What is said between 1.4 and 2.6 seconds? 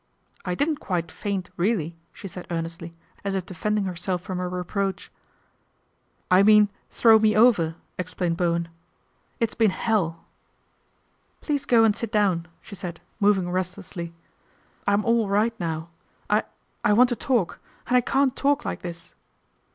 really," she said